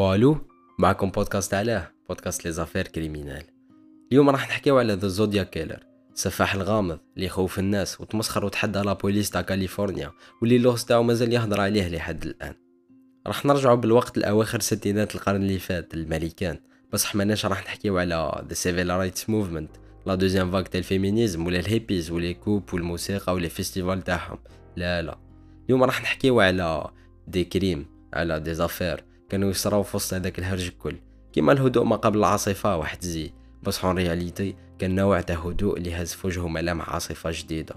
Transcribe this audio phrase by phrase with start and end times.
[0.00, 0.38] والو
[0.78, 3.42] معكم بودكاست علاه podcast les affaires criminelles
[4.12, 5.78] اليوم راح نحكيو على the Zodiac Killer
[6.14, 11.32] السفاح الغامض اللي يخوف الناس وتمسخر وتحدى la police تاع كاليفورنيا واللي اللغز تاعو مازال
[11.32, 12.54] يهضر عليه لحد الآن.
[13.26, 16.58] راح نرجعوا بالوقت الأواخر ستينات القرن اللي فات الامريكان
[16.92, 19.70] بصح ماناش راح نحكيو على the civil rights movement
[20.06, 24.38] la deuxième vague تاع ال féminisme ولا الهيبيز ولا كوب والموسيقى ولا festivals تاعهم.
[24.76, 25.18] لا لا.
[25.66, 26.90] اليوم راح نحكيو على
[27.26, 30.96] des crimes على des affaires كانوا يصراو في وسط هذاك الهرج الكل.
[31.32, 35.94] كيما الهدوء ما قبل العاصفة واحد زي بس en réalité كان نوع تاع هدوء اللي
[35.94, 37.74] هز في وجهه ملامح عاصفة جديدة.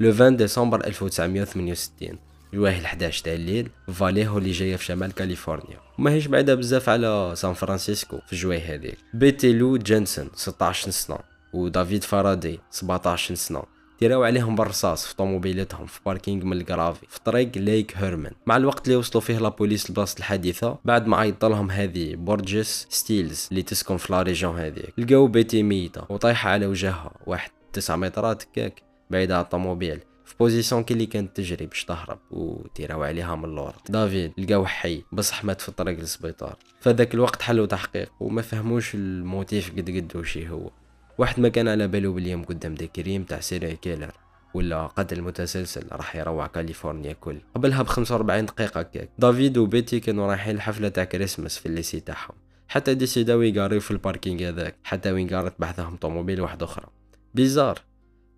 [0.00, 2.18] le 20 ديسمبر 1968
[2.54, 5.78] جواه ال11 تاع الليل فاليهو اللي جاية في شمال كاليفورنيا.
[5.98, 8.98] وماهيش بعيدة بزاف على سان فرانسيسكو في جواه هذيك.
[9.14, 11.18] Betty Lou Jensen 16 سنة.
[11.52, 13.62] ودافيد فارادي 17 سنة.
[13.98, 18.56] تيراو عليهم بالرصاص في طوموبيلتهم في parking من ال gravier في طريق ليك هيرمان مع
[18.56, 23.48] الوقت اللي وصلوا فيه la police لبلاصه الحادثة بعد ما عيط لهم هذه بورجيس ستيلز
[23.50, 24.94] اللي تسكن في la région هذيك.
[24.98, 30.84] لقاو بيتي ميته وطايحة على وجهها واحد 9 مترات كاك بعيده على الطوموبيل في position
[30.84, 35.60] كي اللي كانت تجري باش تهرب وتيراو عليها من اللور دافيد لقاو حي بصح مات
[35.60, 36.56] في الطريق للسبيطار.
[36.80, 40.70] فذاك الوقت حلوا تحقيق وما فهموش ال motif قد قد وشي هو.
[41.18, 44.12] واحد ما كان على بالو بلي اليوم قدام des crimes تاع serial killer
[44.54, 47.40] ولا قتل متسلسل راح يروع كاليفورنيا كل.
[47.54, 52.00] قبلها ب 45 دقيقة كاك دافيد وبيتي كانوا رايحين الحفلة تاع كريسمس في ال lycée
[52.00, 52.34] تاعهم.
[52.68, 56.86] حتى ديسيداو يقاريو في ال parking هذاك حتى وين قارت بحداهم طوموبيل واحدة أخرى.
[57.34, 57.78] bizarre.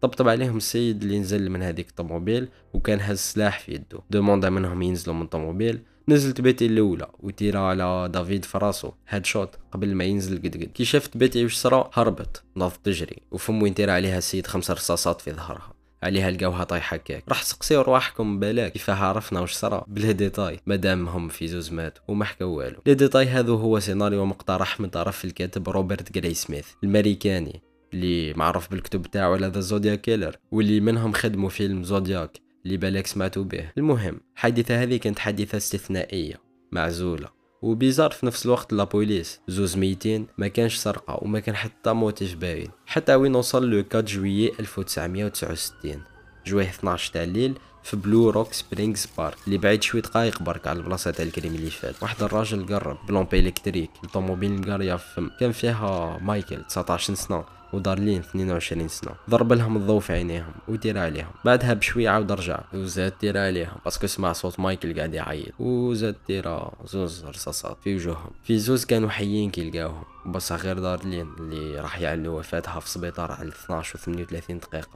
[0.01, 4.01] طبطب عليهم السيد اللي نزل من هذيك الطوموبيل وكان هز سلاح في يده.
[4.11, 9.95] دوموندا منهم ينزلوا من الطوموبيل نزلت بيتي الأولى وتيرا على دافيد في راسو headshot قبل
[9.95, 10.71] ما ينزل قد قد.
[10.75, 15.21] كي شافت بيتي وش صرا؟ هربت ناضت تجري وفم وين تيرا عليها السيد خمس رصاصات
[15.21, 15.75] في ظهرها.
[16.03, 18.73] عليها لقاوها طايحة كاك راح تسقسيو رواحكم بلاك.
[18.73, 20.61] كيفاه عرفنا وش صرا؟ بلا ديتاي.
[20.67, 22.81] مادام هم في زوز ماتوا وما حكاو والو.
[22.87, 27.63] les détails هذو هو سيناريو مقترح من طرف الكاتب روبرت جراي سميث الامريكاني
[27.95, 33.07] اللي معروف بالكتب تاعو على the Zodiac Killer واللي منهم خدموا فيلم Zodiac اللي بالك
[33.07, 33.71] سمعتوا به.
[33.79, 36.41] المهم الحادثة هذه كانت حادثة استثنائية
[36.73, 37.29] معزولة
[37.63, 41.93] و bizarre في نفس الوقت la police زوز ميتين ما كانش سرقة وما كان حتى
[41.93, 46.03] motif باين حتى وين وصل le 4 juillet 1969
[46.47, 50.79] جوايه 12 تاع الليل في Blue Rock Springs Park اللي بعيد شوي دقايق برك على
[50.79, 52.03] البلاصة تاع ال crime اللي فات.
[52.03, 57.45] واحد الراجل قرب ب lampe électrique لطوموبيل مقاريه في فم كان فيها مايكل 19 سنة.
[57.75, 59.13] ودارلين 22 سنة.
[59.31, 61.31] ضرب لهم الضوء في عينيهم ودير عليهم.
[61.45, 62.61] بعدها بشوي عاود رجع.
[62.75, 63.77] وزاد دير عليهم.
[63.85, 65.61] parce que سمع صوت مايكل قاعد يعيط.
[65.61, 68.31] وزاد دير زوز رصاصات في وجوههم.
[68.45, 73.33] في زوز كانوا حيين كي لقاوهم بصح غير دارلين اللي راح يعلن وفاتها في سبيطار
[73.33, 74.89] على 12 و 38 دقيقة.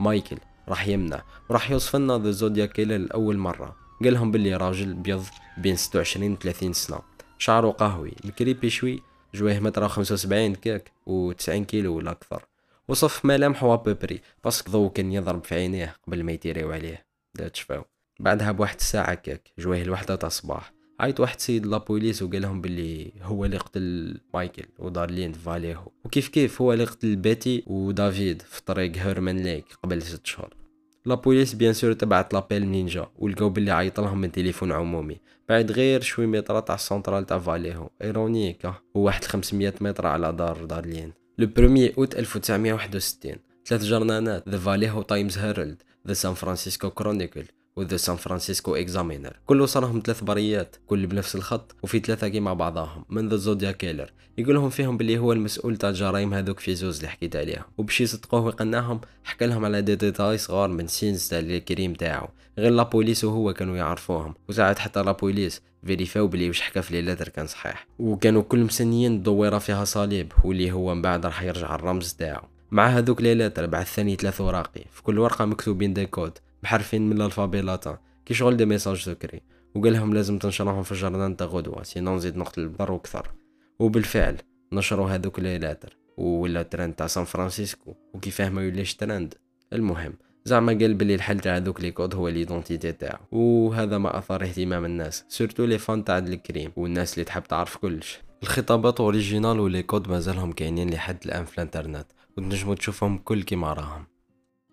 [0.00, 0.36] مايكل
[0.68, 1.22] راح يمنع.
[1.48, 3.76] وراح يوصف لنا the Zodiac Killer لأول مرة.
[4.04, 5.24] قال لهم باللي راجل بيض
[5.58, 6.98] بين 26 و 30 سنة.
[7.38, 8.12] شعره قهوي.
[8.24, 9.02] مكريبي شوي.
[9.34, 12.44] جوايه متر خمسة وسبعين كاك و 90 كيلو ولا أكثر.
[12.88, 16.72] وصف ملامحه à peu près parce que ضو كان يضرب في عينيه قبل ما يتيريو
[16.72, 17.06] عليه.
[17.34, 17.84] لا تشفاو.
[18.20, 20.72] بعدها بواحد الساعة كاك جوايه الوحدة تاع الصباح.
[21.00, 25.90] عيط واحد سيد la police وقال لهم باللي هو اللي قتل مايكل ودارلين فاليهو.
[26.04, 30.63] وكيف كيف؟ هو اللي قتل بيتي ودافيد في طريق هيرمان ليك قبل ست شهور.
[31.06, 35.20] la police bien sûr تبعت l'appel منين جا ولقاو باللي عيط لهم من تليفون عمومي
[35.48, 40.64] بعد غير شوي متر تاع السنترال تاع فاليهو ironique هو واحد 500 متر على دار
[40.64, 47.44] دارلين le 1 اوت 1961 ثلاث جرنانات The Vallejo Times Herald The San Francisco Chronicle
[47.76, 49.36] و The San Francisco Examiner.
[49.46, 53.72] كل وصلهم ثلاث بريات كل بنفس الخط وفي ثلاثة كي مع بعضهم من the Zodiac
[53.72, 54.12] Killer.
[54.38, 57.66] يقولهم فيهم باللي هو المسؤول تاع الجرائم هذوك في زوز اللي حكيت عليها.
[57.78, 62.28] وباش يصدقوه ويقنعهم حكى لهم على دي ديتاي صغار من scène تاع ال crime تاعو.
[62.58, 64.34] غير la police وهو كانوا يعرفوهم.
[64.48, 67.86] وساعات حتى la police فيريفاو بلي واش حكى في les lettres كان صحيح.
[67.98, 72.42] وكانوا كل مسنيين دويرة فيها صليب واللي هو من بعد راح يرجع الرمز تاعو.
[72.70, 74.84] مع هذوك les lettres بعث ثاني ثلاث وراقي.
[74.92, 77.96] في كل ورقة مكتوبين des codes بحرفين من ال alphabet latin
[78.26, 79.40] كي شغل des messages secrets
[79.74, 83.34] وقال لهم لازم تنشروهم في الجرنان تاع غدوة sinon نزيد نقتل البر وكثر.
[83.78, 84.36] وبالفعل
[84.72, 89.34] نشروا هذوك les lettres ولا ترند تاع سان فرانسيسكو وكيفاه ما يوليش ترند.
[89.72, 90.14] المهم
[90.44, 93.18] زعما قال بلي الحل تاع هذوك les codes هو l'identité تاعو.
[93.32, 97.76] وهذا ما أثار اهتمام الناس surtout les fans تاع ال crime والناس اللي تحب تعرف
[97.76, 98.18] كلش.
[98.42, 102.06] الخطابات originales و les codes مازالهم كاينين لحد الآن في الإنترنت
[102.36, 104.06] وتنجمو تشوفهم كل كيما راهم.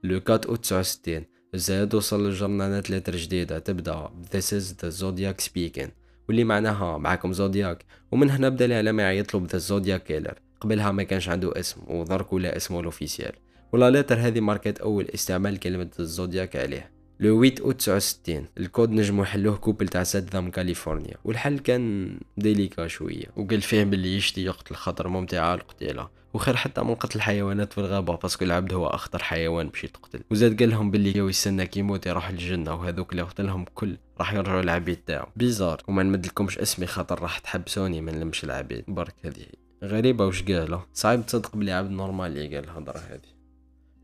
[0.03, 5.89] le 4 أوت 69 زاد وصل الجرنانات lettre جديدة تبدأ This is the Zodiac speaking.
[6.27, 11.29] واللي معناها معاكم Zodiac ومن هنا بدا الإعلام يطلب the Zodiac Killer قبلها ما كانش
[11.29, 13.31] عنده اسم ودرك ولا اسمه ال officiel
[13.71, 16.90] و la lettre هذه ماركات أول استعمال كلمة ال Zodiac عليه.
[17.21, 21.17] le 8 أوت 69 الكود نجمو يحلوه couple تاع سادام كاليفورنيا.
[21.23, 26.09] والحل كان délicat شوية وقال فيه باللي يشتي يقتل خاطر ممتعه القتيلة.
[26.33, 30.21] وخير حتى من قتل الحيوانات في الغابة parce que العبد هو أخطر حيوان باش يتقتل.
[30.31, 34.33] وزاد قال لهم باللي هو يستنى كي يموت يروح للجنة وهذوك اللي قتلهم كل راح
[34.33, 35.27] يرجعوا العبيد تاعو.
[35.35, 38.83] bizarre وما نمدلكمش اسمي خاطر راح تحبسوني من لمة العبيد.
[38.87, 39.45] برك هذه
[39.83, 43.40] غريبة وش قاله صعيب تصدق بلي عبد normal قال الهضرة هذه.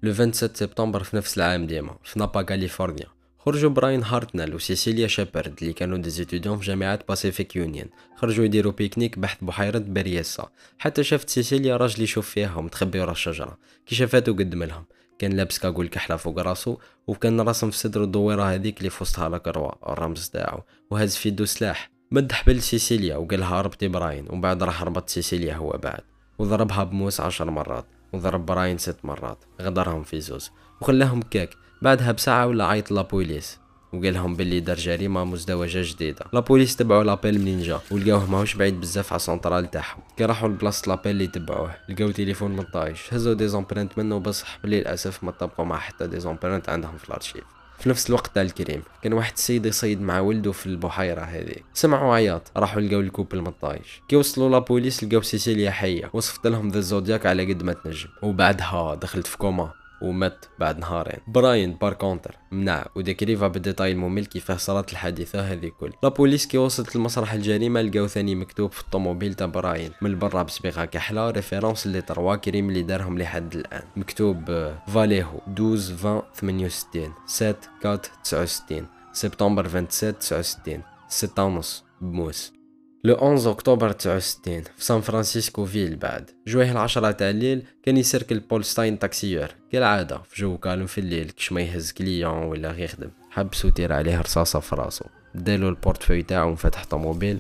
[0.04, 3.08] le 27 سبتمبر في نفس العام ديما في نابا كاليفورنيا
[3.40, 8.72] خرجوا براين هارتنال وسيسيليا شابرد اللي كانوا des étudiants في جامعة Pacific Union خرجوا يديروا
[8.72, 10.50] pique-nique بحدا بحيرة برياسا
[10.80, 14.86] حتى شافت سيسيليا راجل يشوف فيها ومتخبي ورا الشجرة كي شافاتو قدم لهم
[15.20, 16.78] كان لابس cagoule كحلة فوق راسو
[17.08, 21.30] وكان راسم في صدر الدويرة هذيك اللي في وسطها la croix الرمز تاعو وهز في
[21.30, 26.02] يدو سلاح مد حبل لسيسيليا وقالها ربطي براين وبعد راح ربط سيسيليا هو بعد
[26.40, 30.52] وضربها بموس عشر مرات وضرب براين ست مرات غدرهم في زوز
[30.82, 31.50] وخلاهم كاك
[31.82, 33.60] بعدها بساعة ولا عيط la police.
[33.94, 36.26] وقال لهم باللي دار جريمة مزدوجة جديدة.
[36.34, 40.00] la police تبعوا l'appel منين جا ولقاوه ماهوش بعيد بزاف على سنترال تاعهم.
[40.18, 43.14] كي راحوا لبلاصة l'appel اللي تبعوه لقاو تليفون مطايش.
[43.14, 47.57] هزوا des empreintes منه بصح للأسف ما طبقوا مع حتى des empreintes عندهم في الأرشيف.
[47.80, 48.84] في نفس الوقت تاع ال crime.
[49.02, 51.56] كان واحد السيد يصيد مع ولده في البحيرة هذه.
[51.74, 56.10] سمعوا عياط راحوا لقاو ال couple المطايش كي وصلوا la police لقاو سيسيليا حية.
[56.14, 58.10] وصفت لهم the Zodiac على قد ما تنجم.
[58.22, 59.72] وبعدها دخلت في كوما.
[60.02, 61.20] ومات بعد نهارين.
[61.28, 65.94] براين par contre منع وديكريفا بال détail الممل كيفاه صارت الحادثة هذه كل.
[66.04, 69.92] la police كي وصلت لمسرح الجريمة لقاو ثاني مكتوب في الطوموبيل تاع براين.
[70.02, 73.84] من برا بصبيغة كحلة référence les trois crimes اللي دارهم لحد الآن.
[73.96, 77.56] مكتوب فاليهو 12 20 68 7
[77.86, 82.57] 4 69 سبتمبر 27 69 6 ونص بموس.
[83.04, 88.40] le 11 اكتوبر 69 في سان فرانسيسكو ville بعد جويه العشرة تاع الليل كان يسركل
[88.40, 93.10] بول ستاين taxieur كالعادة في جو كالم في الليل كش ما يهز client ولا يخدم
[93.30, 95.06] حبس وتير عليه رصاصة في راسو
[95.36, 97.40] دالو ال portefeuille تاعو وفتح طوموبيل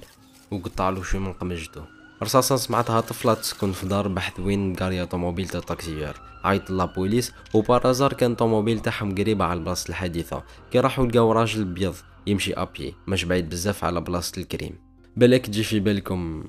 [0.51, 1.81] وقطعلو شي من قمجتو
[2.24, 6.13] رصاصة سمعتها طفلة تسكن في دار بحذا وين garée طوموبيل تاع ال taxieur
[6.44, 11.06] عيطت la police و par hasard كان طوموبيل تاعهم قريبة على بلاصة الحادثة كي راحو
[11.06, 11.95] لقاو راجل بيض
[12.27, 14.87] يمشي ابي مش بعيد بزاف على بلاصة ال crime
[15.18, 16.44] بالك تجي في بالكم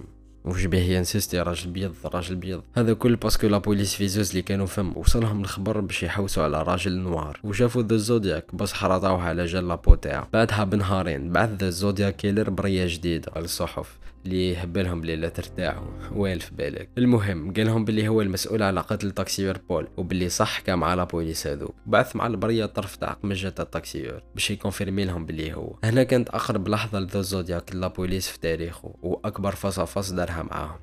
[0.45, 2.63] وش به ينسيستي راجل بيض راجل بيض.
[2.77, 4.93] هذا كل parce que la police في زوز اللي كانوا فم.
[4.97, 7.41] وصلهم الخبر باش يحوسوا على راجل noir.
[7.45, 12.17] وشافوا The Zodiac بس حرطوه على جال la peau تاعو بعدها بنهارين بعث The Zodiac
[12.17, 13.33] Killer برية جديدة.
[13.37, 13.99] على الصحف.
[14.29, 15.87] اللي يهبلهم بلي ترتاحوا.
[16.13, 20.61] وين في بالك؟ المهم قال لهم باللي هو المسؤول على قتل taxieur بول وباللي صح
[20.61, 21.75] كان مع la police هذوك.
[21.87, 25.79] بعث مع البرية طرف تاع قمجة ال taxieur باش يكونفيرمي لهم باللي هو.
[25.85, 30.79] هنا كانت أقرب لحظة ل The Zodiac la police في تاريخه وأكبر فصفص دارها معاهم.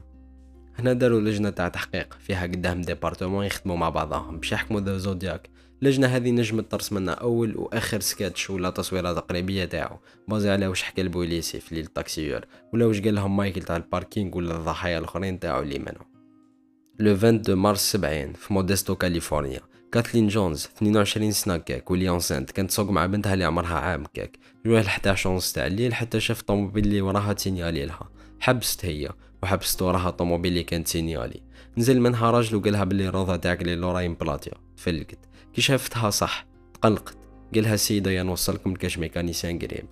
[0.79, 5.49] هنا داروا لجنة تاع تحقيق فيها قدام ديبارتمون يخدموا مع بعضهم باش يحكموا The Zodiac.
[5.85, 9.97] اللجنة هذه نجمت ترسم لنا أول وآخر سكتش ولا تصويرات تقريبية تاعو.
[10.27, 13.83] basé على واش حكى البوليسي في ليل taxieur ولا واش قال لهم مايكل تاع ال
[13.83, 16.05] parking ولا الضحايا الآخرين تاعو اللي منهم
[16.99, 19.61] le 22 مارس 70 في موديستو كاليفورنيا.
[19.91, 24.37] كاثلين جونز 22 سنة كاك و enceinte كانت تسوق مع بنتها اللي عمرها عام كاك
[24.65, 28.09] جوه ل 11 ونص تاع الليل حتى شاف طوموبيل اللي وراها تينيالي لها.
[28.39, 29.09] حبست هي
[29.43, 31.41] وحبست وراها الطوموبيل اللي كانت تينيالي.
[31.77, 35.19] نزل منها راجل وقالها باللي روضة تاعك اللي لوراين بلاتيا فلقت.
[35.55, 36.45] كي شافتها صح.
[36.73, 37.17] تقلقت.
[37.55, 39.85] قالها السيد أيا نوصلكم لكاش mécanicien قريب.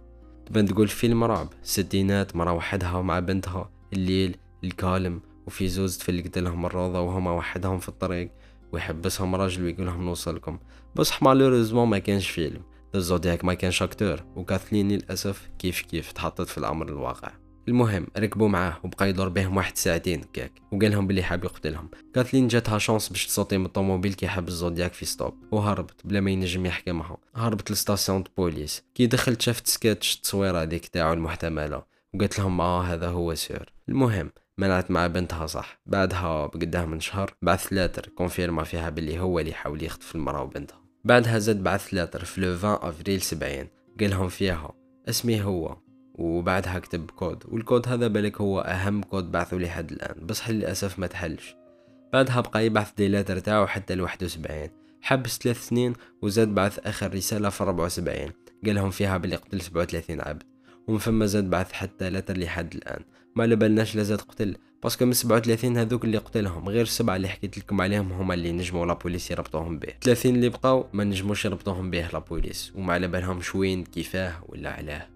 [0.46, 1.48] تبان تقول فيلم رعب.
[1.63, 3.70] ستينات مرة وحدها مع بنتها.
[3.93, 8.32] الليل الكالم وفي زوز تفلقت لهم الروضة وهما وحدهم في الطريق.
[8.72, 10.60] ويحبسهم راجل ويقول لهم نوصلكم.
[10.96, 12.62] بصح malheureusement ما كانش فيلم.
[12.96, 17.32] الزودياك ما كانش acteur وكاثلين للأسف كيف كيف تحطت في الأمر الواقع.
[17.67, 22.48] المهم ركبوا معاه وبقى يدور بهم واحد ساعتين كاك وقال لهم بلي حاب يقتلهم كاثلين
[22.48, 25.34] جاتها chance باش تصوتي من الطوموبيل كي حب الزودياك في stop.
[25.51, 28.84] وهربت بلا ما ينجم يحكمها هربت ل station police.
[28.96, 31.84] كي دخلت شافت سكتش التصويره هذيك تاعو المحتملة.
[32.13, 33.74] وقالت لهم آه هذا هو sûr.
[33.89, 35.79] المهم منعت مع بنتها صح.
[35.86, 40.82] بعدها بقداه من شهر بعث lettre كونفيرما فيها باللي هو اللي يحاول يخطف المرأة وبنتها.
[41.03, 43.67] بعدها زاد بعث lettre في le 20 أفريل 70
[44.00, 44.74] قالهم فيها
[45.10, 45.77] اسمي هو.
[46.15, 50.50] وبعدها كتب code وال code هذا بالك هو أهم كود بعثوا لي حد الآن بصح
[50.50, 51.55] للأسف ما تحلش.
[52.13, 54.70] بعدها بقى يبعث des lettres تاعو حتى ل 71
[55.01, 58.32] حبس ثلاث سنين وزاد بعث آخر رسالة في 74
[58.65, 60.43] قالهم فيها بلي قتل 37 عبد.
[60.88, 63.03] ومن ثم زاد بعث حتى lettre لحد الآن.
[63.36, 67.27] ما لبالناش لا زاد قتل parce que من 37 هذوك اللي قتلهم غير السبعه اللي
[67.27, 69.93] حكيت لكم عليهم هما اللي نجموا la police يربطوهم به.
[70.01, 74.70] 30 اللي بقاو ما نجموش يربطوهم به la police وما على بالهمش وين كيفاه ولا
[74.70, 75.12] علاه.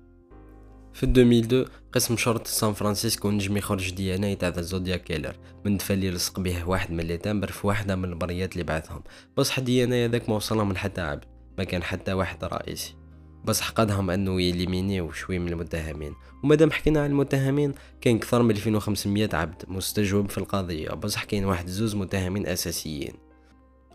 [0.97, 5.35] في 2002 قسم شرطة سان فرانسيسكو نجم يخرج DNA تاع The Zodiac Killer
[5.65, 9.03] من دفال لصق به واحد من les timbres في واحدة من البريات اللي بعثهم.
[9.37, 11.25] بصح DNA هذاك ما وصلهم من حتى عبد
[11.57, 12.95] ما كان حتى واحد رئيسي.
[13.45, 16.13] بصح قدهم أنه يليمينيو شوي من المتهمين.
[16.43, 20.89] ومادام حكينا عن المتهمين كاين أكثر من 2500 عبد مستجوب في القضية.
[20.89, 23.13] بس حكينا واحد زوز متهمين أساسيين.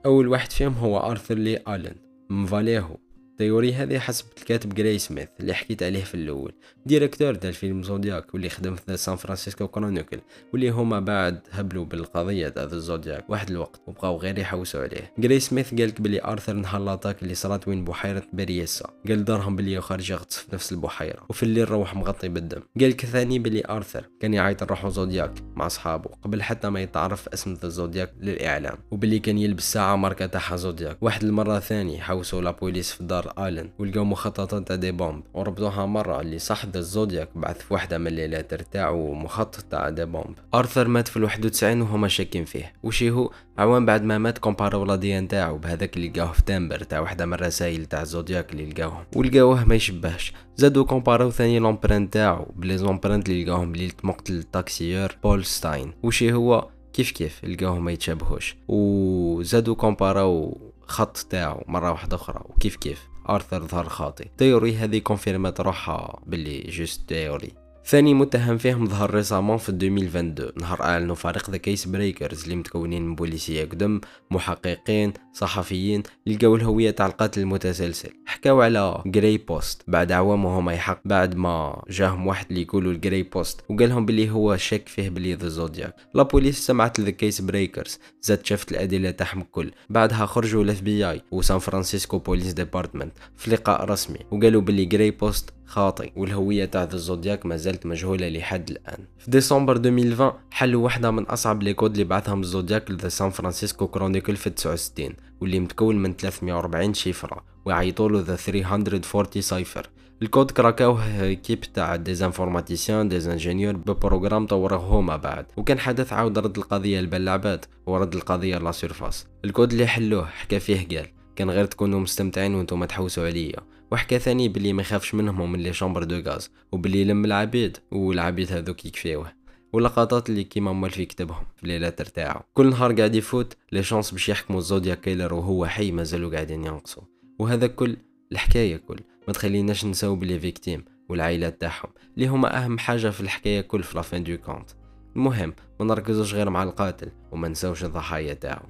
[0.06, 1.94] أول واحد فيهم هو آرثر لي آلن
[2.30, 2.96] مفاليهو
[3.42, 6.52] ال théorie هذه حسب الكاتب جراي سميث اللي حكيت عليه في الأول.
[6.86, 10.18] directeur تاع الفيلم زودياك واللي خدم في سان فرانسيسكو كرونيكل
[10.52, 15.12] واللي هما بعد هبلوا بالقضية تاع الزودياك واحد الوقت وبقاو غير يحوسوا عليه.
[15.18, 19.80] جراي سميث قالك بلي آرثر نهار l'attaque اللي صرات وين بحيرة بريسا قال دارهم بلي
[19.80, 22.60] خارج يغطس في نفس البحيرة وفي الليل روح مغطي بالدم.
[22.80, 27.56] قالك ثاني بلي آرثر كان يعيط لروحو زودياك مع اصحابه قبل حتى ما يتعرف اسم
[27.64, 30.96] الزودياك للإعلام وبلي كان يلبس ساعة ماركة تاعها زودياك.
[31.00, 35.22] واحد المرة ثاني حوسوا la police في دار آلن ولقاو مخططات تاع des bombes.
[35.34, 40.04] وربطوها مرة اللي صح ذا الزودياك بعث في واحدة من الليلات تاعو مخطط تاع des
[40.04, 40.34] bombes.
[40.54, 42.72] آرثر مات في الواحد وتسعين وهما شاكين فيه.
[42.82, 47.00] وشي هو؟ عوام بعد ما مات كومباراو l'ADN تاعو بهذاك اللي لقاوه في timbre تاع
[47.00, 49.04] واحدة من الرسايل تاع الزودياك اللي لقاوهم.
[49.16, 50.32] ولقاوه ما يشبهش.
[50.56, 55.44] زادو كومباراو ثاني l'empreinte تاعو ب les empreintes اللي لقاوهم ليلة مقتل ال taxieur بول
[55.44, 55.92] ستاين.
[56.02, 58.56] وشي هو؟ كيف كيف؟ لقاوهم ما يتشابهوش.
[58.68, 62.40] وزادو كومباراو خط تاعو مرة واحدة أخرى.
[62.44, 68.86] وكيف كيف؟ ارثر ظهر خاطي théorie هذه كونفيرمات روحها باللي juste théorie ثاني متهم فيهم
[68.86, 74.00] ظهر récemment في 2022 نهار اعلنوا فريق The Case Breakers اللي متكونين من بوليسية قدم
[74.30, 78.10] محققين صحفيين لقاو الهوية تاع القاتل المتسلسل.
[78.26, 83.22] حكاو على جراي بوست بعد عوام وهم يحق بعد ما جاهم واحد اللي يقولوا الجراي
[83.22, 87.98] بوست وقالهم بلي هو شك فيه بلي The Zodiac la police سمعت The Case Breakers.
[88.22, 93.50] زاد شافت الأدلة تاعهم الكل بعدها خرجوا ال FBI و San Francisco Police Department في
[93.50, 98.70] لقاء رسمي وقالوا بلي جراي بوست خاطئ والهوية تاع The Zodiac ما زالت مجهولة لحد
[98.70, 99.06] الآن.
[99.18, 103.30] في ديسمبر 2020 حلوا واحدة من أصعب les codes اللي بعثهم الزودياك ل The San
[103.30, 109.90] Francisco Chronicle في 69 واللي متكون من 340 شفرة ويعيطولو ذا 340 سايفر.
[110.22, 115.46] الكود كراكاوه كيب تاع ديزانفورماتيسيان ديزانجينيور ببروغرام طوره هما بعد.
[115.56, 119.26] وكان حدث عاود رد القضية لبلعبات ورد القضية لا سيرفاس.
[119.44, 123.71] الكود اللي حلوة حكى فيه قال كان غير تكونوا مستمتعين وأنتم تحوسوا عليا.
[123.92, 128.52] وحكى ثاني بلي ما يخافش منهم ومن لي شامبر دو غاز وبلي يلم العبيد والعبيد
[128.52, 129.32] هذوك يكفيوه
[129.72, 134.10] ولقطات اللي كيما مال في كتبهم في الليلات تاعو كل نهار قاعد يفوت لي شانس
[134.10, 137.02] باش يحكموا الزوديا كيلر وهو حي مازالوا قاعدين ينقصوا
[137.38, 137.96] وهذا كل
[138.32, 143.20] الحكاية كل ما تخليناش نساو ب les victimes والعائلات تاعهم اللي هما أهم حاجة في
[143.20, 144.70] الحكاية كل في la fin du compte.
[145.16, 148.66] المهم ما نركزوش غير مع القاتل وما نساوش الضحايا تاعو.